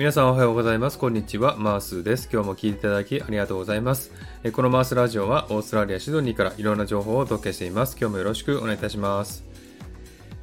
[0.00, 0.98] 皆さんおはようございます。
[0.98, 1.58] こんにちは。
[1.58, 2.26] マースです。
[2.32, 4.12] 今日も聞いていただきありがとうございます。
[4.54, 7.98] このマースラジオはオーストラリア・シドニーからいろんな情報をお届けしています。
[8.00, 9.44] 今日もよろしくお願いいたします。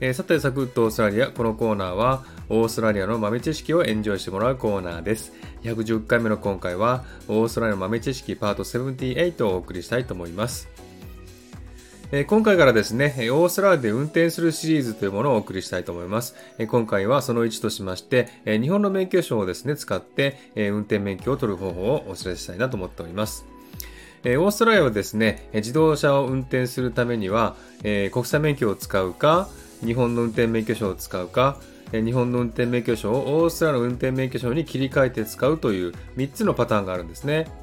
[0.00, 1.26] えさて、サクッとオーストラリア。
[1.26, 5.34] このコーナーはオーストラリアの豆知識をエンジョイしてもらうコーナーです。
[5.64, 10.70] 110回目の今回はオーストラリアの豆知識パート78をお送りしたいと思います。
[12.14, 16.34] え今回からですね、オーストラリアで運転するシリーズというものをお送りしたいと思います。
[16.58, 23.46] え今回はその1としまして、え日本の免許証をですね、使って、え運転免許を取る方法をお知らせしたいなと思っております。
[24.24, 29.48] えオーストラリアはですね、自動車を運転するためには、え国際免許を使うか、
[29.82, 31.56] 日本の運転免許証を使うか、
[31.92, 37.61] 日本の運転免許証をオーストラリアの運転免許証に切り替えて使うという3つのパターンがあるんですね。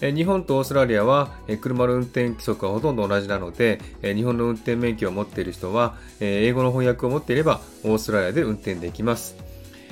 [0.00, 1.30] 日本とオーストラリアは
[1.60, 9.36] 車の運転規則はほとんど同じなので日本の運転免許を持っている人は英語の翻訳を持っていればオーストラリアで運転できます。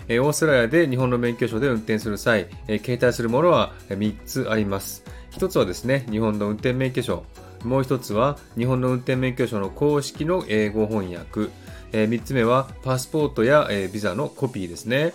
[0.09, 5.03] オーストラリアで日本の免許証で運転する際携帯するものは3つあります。
[5.33, 7.25] 1つはですね日本の運転免許証。
[7.65, 11.51] もう1つは日本の運転免許証の公式の英語翻訳。
[11.91, 15.15] 3つ目はパスポートやビザのコピーですね。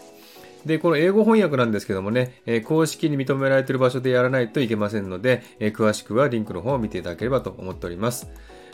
[0.65, 8.29] で、この英語翻訳なんですけどもね、え公式に認められている場所でやらないといけませんので、え詳しくはリンクの方を見ていただければと思っております。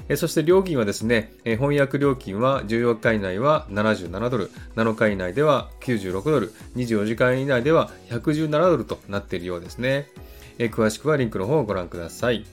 [0.09, 10.07] えそして料金はですね、え翻訳料金は14日以内は77ドル、7日以内では96ドル、24時間以内では117ドルとなっているようですね。
[10.59, 12.45] え詳しくはリンクの方をご覧ください。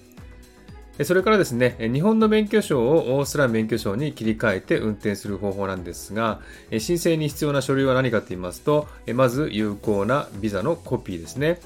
[1.03, 6.41] それからですね、日本の免許証をオーストラリア免許証に切り替えて運転する方法なんですが、
[6.79, 11.59] 申請に必要な書類は何かと言いますと、まず有効なビザのコピーですね。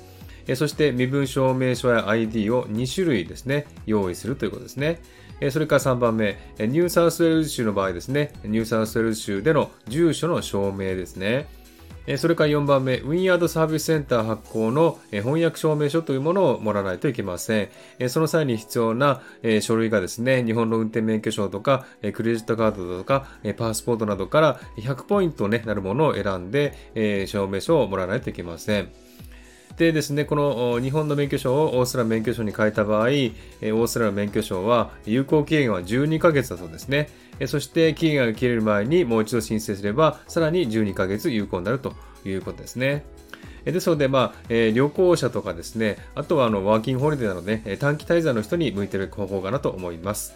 [0.55, 4.99] そして身分証明書や ID を2種類ですね、用意するということですね。
[5.51, 11.47] それから3番目、ニューサウスウェールズ州の場合ですね、ニューサウスウェールズ州での住所の証明ですね。
[12.17, 17.69] それから4番目、ウィンヤードサービスセンター発行の翻訳証明書というものをもらわないといけませ
[18.01, 18.09] ん。
[18.09, 19.21] その際に必要な
[19.61, 21.85] 書類がですね、日本の運転免許証とか、
[22.15, 23.27] クレジットカードとか、
[23.59, 28.89] パスポートなどから100ポイント、ね、なるものを選んで、証明書をもらわないといけません。
[29.79, 37.09] でですね、この日本の免許証をオーストラリア免許証に変えた場合、オーストラリア免許証は有効期限は12ヶ月だそうですね。
[37.47, 41.95] そして期限が切れる前にもう一度申請すれば、さらに12ヶ月有効になると
[42.25, 43.05] いうことですね。
[43.65, 50.35] ですので、まあえー、旅行者とかですね、あとはあのワーキングホリデーなどね、短期滞在の人に向いている方法かなと思います。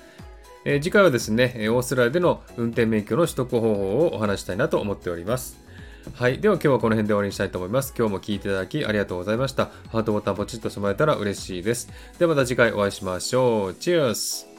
[0.64, 3.72] えー、次回はですね、オーストラリアでの運転免許の取得方法
[4.06, 5.61] をお話したいなと思っております。
[6.14, 6.40] はい。
[6.40, 7.94] では今日はこの辺で終わりにしたいと思います。
[7.96, 9.70] 今日も聴いていただきありがとうございました。
[9.90, 11.88] ハートボタンポチッとしてもらえたら嬉しいです。
[12.18, 13.74] ではまた次回お会いしましょう。
[13.74, 14.51] チェアス